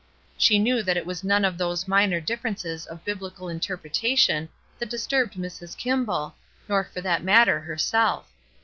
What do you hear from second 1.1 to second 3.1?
none of those minor differences of